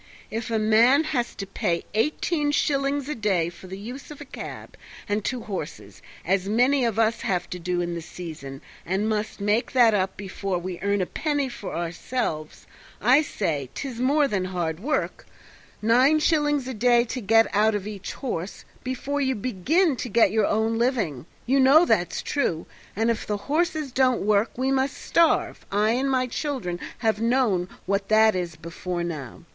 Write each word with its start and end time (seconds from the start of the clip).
If 0.31 0.49
a 0.49 0.57
man 0.57 1.03
has 1.03 1.35
to 1.35 1.45
pay 1.45 1.85
eighteen 1.93 2.51
shillings 2.53 3.07
a 3.07 3.13
day 3.13 3.49
for 3.49 3.67
the 3.67 3.77
use 3.77 4.09
of 4.09 4.19
a 4.19 4.25
cab 4.25 4.75
and 5.07 5.23
two 5.23 5.41
horses, 5.41 6.01
as 6.25 6.49
many 6.49 6.83
of 6.83 6.97
us 6.97 7.21
have 7.21 7.47
to 7.51 7.59
do 7.59 7.81
in 7.81 7.93
the 7.93 8.01
season, 8.01 8.63
and 8.83 9.07
must 9.07 9.39
make 9.39 9.73
that 9.73 9.93
up 9.93 10.17
before 10.17 10.57
we 10.57 10.79
earn 10.79 11.01
a 11.01 11.05
penny 11.05 11.49
for 11.49 11.75
ourselves 11.75 12.65
I 12.99 13.21
say 13.21 13.69
'tis 13.75 13.99
more 13.99 14.27
than 14.27 14.45
hard 14.45 14.79
work; 14.79 15.27
nine 15.83 16.17
shillings 16.17 16.67
a 16.67 16.73
day 16.73 17.03
to 17.03 17.21
get 17.21 17.45
out 17.53 17.75
of 17.75 17.85
each 17.85 18.13
horse 18.13 18.65
before 18.83 19.21
you 19.21 19.35
begin 19.35 19.95
to 19.97 20.09
get 20.09 20.31
your 20.31 20.47
own 20.47 20.79
living. 20.79 21.27
You 21.45 21.59
know 21.59 21.85
that's 21.85 22.23
true, 22.23 22.65
and 22.95 23.11
if 23.11 23.27
the 23.27 23.37
horses 23.37 23.91
don't 23.91 24.23
work 24.25 24.49
we 24.57 24.71
must 24.71 24.97
starve, 24.97 25.63
and 25.71 25.79
I 25.79 25.91
and 25.91 26.09
my 26.09 26.25
children 26.25 26.79
have 27.05 27.21
known 27.21 27.69
what 27.85 28.09
that 28.09 28.35
is 28.35 28.55
before 28.55 29.03
now. 29.03 29.43